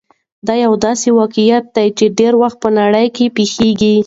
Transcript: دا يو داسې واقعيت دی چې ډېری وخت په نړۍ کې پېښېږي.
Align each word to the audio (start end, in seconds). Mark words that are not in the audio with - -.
دا 0.47 0.53
يو 0.63 0.73
داسې 0.85 1.07
واقعيت 1.19 1.65
دی 1.75 1.87
چې 1.97 2.05
ډېری 2.17 2.37
وخت 2.41 2.57
په 2.63 2.69
نړۍ 2.79 3.07
کې 3.15 3.25
پېښېږي. 3.35 3.95